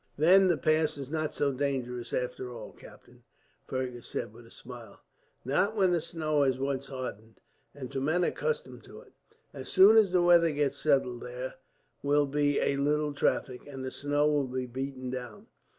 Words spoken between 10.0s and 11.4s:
the weather gets settled